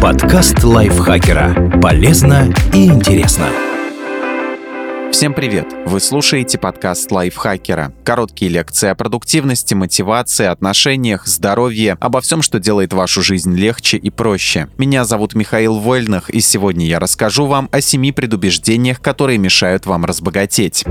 [0.00, 1.80] Подкаст лайфхакера.
[1.80, 3.46] Полезно и интересно.
[5.12, 5.66] Всем привет!
[5.86, 7.92] Вы слушаете подкаст лайфхакера.
[8.04, 14.10] Короткие лекции о продуктивности, мотивации, отношениях, здоровье, обо всем, что делает вашу жизнь легче и
[14.10, 14.68] проще.
[14.78, 20.04] Меня зовут Михаил Вольных, и сегодня я расскажу вам о семи предубеждениях, которые мешают вам
[20.04, 20.84] разбогатеть.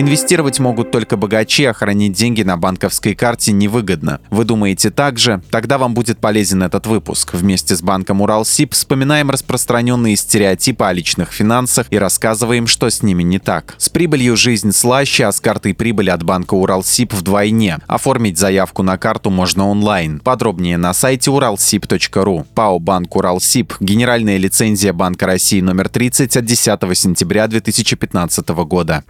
[0.00, 4.20] Инвестировать могут только богачи, а хранить деньги на банковской карте невыгодно.
[4.30, 5.42] Вы думаете так же?
[5.50, 7.34] Тогда вам будет полезен этот выпуск.
[7.34, 13.22] Вместе с банком Уралсиб вспоминаем распространенные стереотипы о личных финансах и рассказываем, что с ними
[13.22, 13.74] не так.
[13.76, 17.76] С прибылью жизнь слаще, а с картой прибыли от банка Уралсиб вдвойне.
[17.86, 20.20] Оформить заявку на карту можно онлайн.
[20.20, 22.46] Подробнее на сайте уралсиб.ру.
[22.54, 23.74] ПАО «Банк Уралсиб».
[23.80, 29.04] Генеральная лицензия Банка России номер 30 от 10 сентября 2015 года.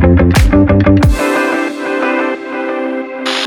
[0.00, 0.99] Thank you.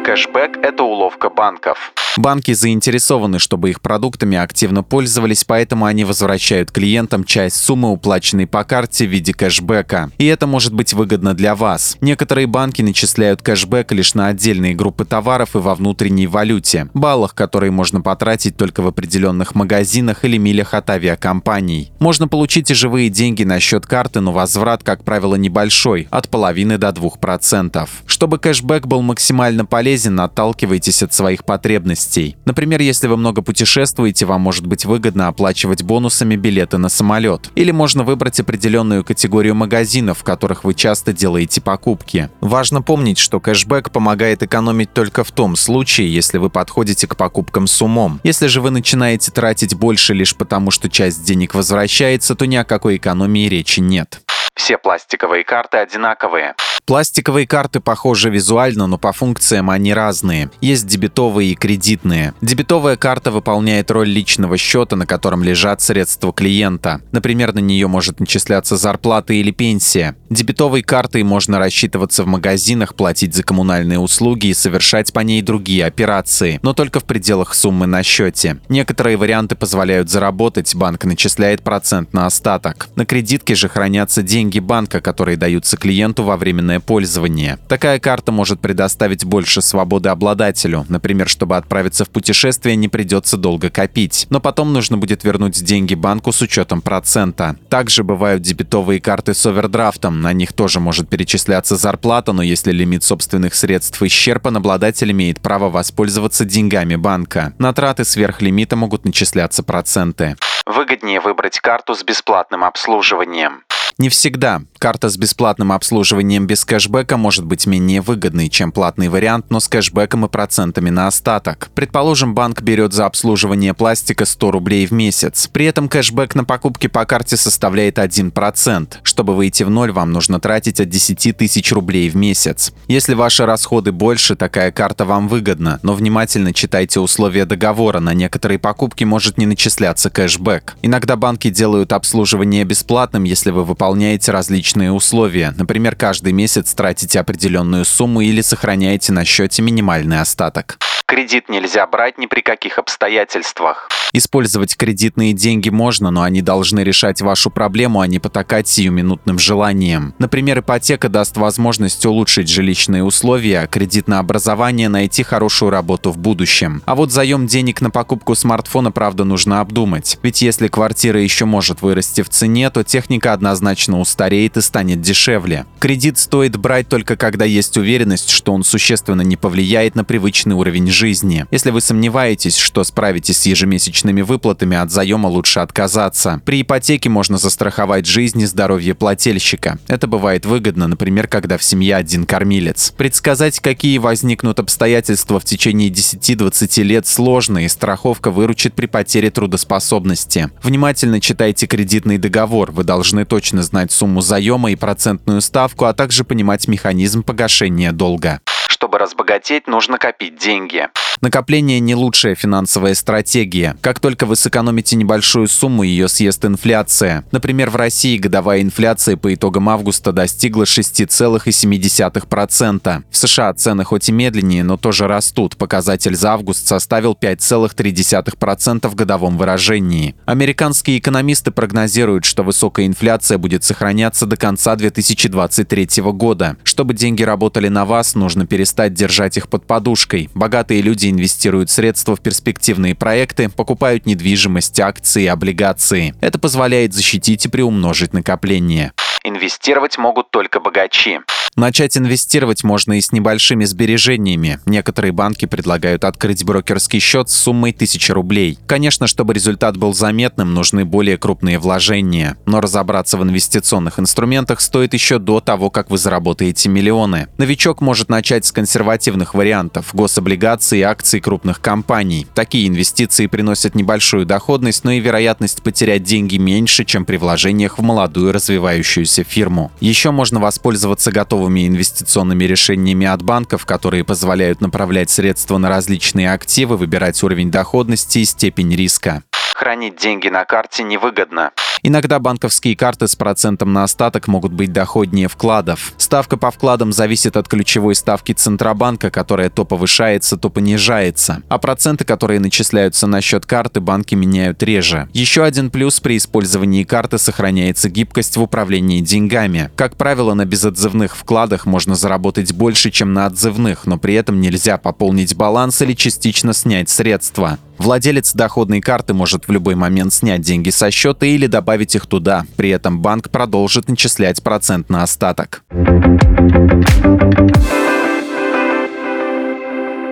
[0.03, 1.93] Кэшбэк– это уловка банков.
[2.17, 8.65] Банки заинтересованы, чтобы их продуктами активно пользовались, поэтому они возвращают клиентам часть суммы, уплаченной по
[8.65, 10.12] карте в виде кэшбэка.
[10.20, 11.98] И это может быть выгодно для вас.
[12.01, 17.71] Некоторые банки начисляют кэшбэк лишь на отдельные группы товаров и во внутренней валюте, баллах, которые
[17.71, 21.93] можно потратить только в определенных магазинах или милях от авиакомпаний.
[21.99, 26.77] Можно получить и живые деньги на счет карты, но возврат, как правило, небольшой, от половины
[26.77, 27.90] до 2%.
[28.05, 29.93] Чтобы кэшбэк был максимально полезен,
[30.26, 32.36] отталкивайтесь от своих потребностей.
[32.46, 37.49] Например, если вы много путешествуете, вам может быть выгодно оплачивать бонусами билеты на самолет.
[37.55, 42.30] Или можно выбрать определенную категорию магазинов, в которых вы часто делаете покупки.
[42.41, 47.68] Важно помнить, что кэшбэк помогает экономить только в том случае, если вы подходите к покупкам
[47.68, 48.20] с умом.
[48.24, 52.64] Если же вы начинаете тратить больше лишь потому, что часть денег возвращается, то ни о
[52.64, 54.21] какой экономии речи нет.
[54.55, 56.55] Все пластиковые карты одинаковые.
[56.85, 60.51] Пластиковые карты похожи визуально, но по функциям они разные.
[60.59, 62.34] Есть дебетовые и кредитные.
[62.41, 67.01] Дебетовая карта выполняет роль личного счета, на котором лежат средства клиента.
[67.12, 70.16] Например, на нее может начисляться зарплата или пенсия.
[70.34, 75.86] Дебетовой картой можно рассчитываться в магазинах, платить за коммунальные услуги и совершать по ней другие
[75.86, 78.58] операции, но только в пределах суммы на счете.
[78.68, 82.88] Некоторые варианты позволяют заработать, банк начисляет процент на остаток.
[82.96, 87.60] На кредитке же хранятся деньги банка, которые даются клиенту во временное пользование.
[87.68, 90.84] Такая карта может предоставить больше свободы обладателю.
[90.90, 94.26] Например, чтобы отправиться в путешествие, не придется долго копить.
[94.32, 97.56] Но потом нужно будет вернуть деньги банку с учетом процента.
[97.70, 100.22] Также бывают дебетовые карты с овердрафтом.
[100.23, 105.69] На них тоже может перечисляться зарплата, но если лимит собственных средств исчерпан, обладатель имеет право
[105.69, 107.51] воспользоваться деньгами банка.
[107.59, 110.38] На траты сверх лимита могут начисляться проценты.
[110.66, 113.63] Выгоднее выбрать карту с бесплатным обслуживанием.
[114.00, 114.64] Не всегда.
[114.80, 119.68] Карта с бесплатным обслуживанием без кэшбэка может быть менее выгодной, чем платный вариант, но с
[119.68, 121.70] кэшбэком и процентами на остаток.
[121.76, 125.48] Предположим, банк берет за обслуживание пластика 100 рублей в месяц.
[125.48, 128.96] При этом кэшбэк на покупки по карте составляет 1%.
[129.03, 132.74] Чтобы выйти в ноль, вам нужно тратить от 10 тысяч рублей в месяц.
[132.88, 138.00] Если ваши расходы больше, такая карта вам выгодна, но внимательно читайте условия договора.
[138.00, 140.78] На некоторые покупки может не начисляться кэшбэк.
[140.82, 145.54] Иногда банки делают обслуживание бесплатным, если вы выполняете выполняете различные условия.
[145.58, 150.78] Например, каждый месяц тратите определенную сумму или сохраняете на счете минимальный остаток.
[151.13, 153.88] Кредит нельзя брать ни при каких обстоятельствах.
[154.13, 160.16] Использовать кредитные деньги можно, но они должны решать вашу проблему, а не потакать сиюминутным желанием.
[160.18, 166.18] Например, ипотека даст возможность улучшить жилищные условия, а кредит на образование найти хорошую работу в
[166.18, 166.81] будущем.
[166.85, 170.18] А вот заем денег на покупку смартфона, правда, нужно обдумать.
[170.23, 175.68] Ведь если квартира еще может вырасти в цене, то техника однозначно устареет и станет дешевле.
[175.78, 180.88] Кредит стоит брать только когда есть уверенность, что он существенно не повлияет на привычный уровень
[180.88, 181.03] жизни.
[181.52, 186.41] Если вы сомневаетесь, что справитесь с ежемесячным ежемесячными выплатами от заема лучше отказаться.
[186.46, 189.80] При ипотеке можно застраховать жизнь и здоровье плательщика.
[189.88, 192.94] Это бывает выгодно, например, когда в семье один кормилец.
[192.96, 200.50] Предсказать, какие возникнут обстоятельства в течение 10-20 лет сложно, и страховка выручит при потере трудоспособности.
[200.61, 202.72] Внимательно читайте кредитный договор.
[202.72, 208.40] Вы должны точно знать сумму заема и процентную ставку, а также понимать механизм погашения долга.
[208.84, 210.90] Чтобы разбогатеть, нужно копить деньги.
[211.22, 213.78] Накопление не лучшая финансовая стратегия.
[213.80, 217.24] Как только вы сэкономите небольшую сумму, ее съест инфляция.
[217.32, 223.03] Например, в России годовая инфляция по итогам августа достигла 6,7%.
[223.09, 225.56] В США цены хоть и медленнее, но тоже растут.
[225.56, 230.14] Показатель за август составил 5,3% в годовом выражении.
[230.26, 236.58] Американские экономисты прогнозируют, что высокая инфляция будет сохраняться до конца 2023 года.
[236.66, 240.29] Чтобы деньги работали на вас, нужно перестать перестать держать их под подушкой.
[240.34, 246.16] Богатые люди инвестируют средства в перспективные проекты, покупают недвижимость, акции, облигации.
[246.22, 248.91] Это позволяет защитить и приумножить накопление.
[249.23, 251.20] Инвестировать могут только богачи.
[251.55, 254.59] Начать инвестировать можно и с небольшими сбережениями.
[254.66, 258.57] Некоторые банки предлагают открыть брокерский счет с суммой 1000 рублей.
[258.65, 262.38] Конечно, чтобы результат был заметным, нужны более крупные вложения.
[262.47, 267.27] Но разобраться в инвестиционных инструментах стоит еще до того, как вы заработаете миллионы.
[267.38, 272.25] Новичок может начать с консервативных вариантов– гособлигаций и акций крупных компаний.
[272.33, 277.83] Такие инвестиции приносят небольшую доходность, но и вероятность потерять деньги меньше, чем при вложениях в
[277.83, 279.71] молодую развивающуюся фирму.
[279.79, 286.31] Еще можно воспользоваться готовым новыми инвестиционными решениями от банков, которые позволяют направлять средства на различные
[286.31, 289.23] активы, выбирать уровень доходности и степень риска.
[289.53, 291.51] Хранить деньги на карте невыгодно.
[291.85, 295.91] Иногда банковские карты с процентом на остаток могут быть доходнее вкладов.
[295.97, 301.44] Ставка по вкладам зависит от ключевой ставки Центробанка, которая то повышается, то понижается.
[301.50, 305.09] А проценты, которые начисляются на счет карты, банки меняют реже.
[305.12, 309.69] Еще один плюс при использовании карты сохраняется гибкость в управлении деньгами.
[309.75, 314.77] Как правило, на безотзывных вкладах можно заработать больше, чем на отзывных, но при этом нельзя
[314.77, 317.59] пополнить баланс или частично снять средства.
[317.77, 322.45] Владелец доходной карты может в любой момент снять деньги со счета или добавить их туда.
[322.55, 325.63] При этом банк продолжит начислять процент на остаток.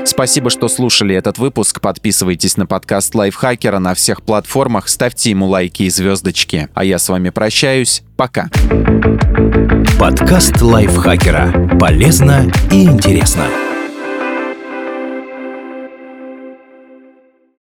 [0.06, 1.80] Спасибо, что слушали этот выпуск.
[1.80, 6.68] Подписывайтесь на подкаст Лайфхакера на всех платформах, ставьте ему лайки и звездочки.
[6.74, 8.04] А я с вами прощаюсь.
[8.18, 8.50] Пока.
[10.00, 11.78] Подкаст Лайфхакера.
[11.80, 13.71] Полезно и интересно.